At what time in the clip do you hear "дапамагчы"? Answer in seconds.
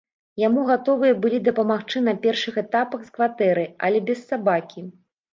1.47-2.01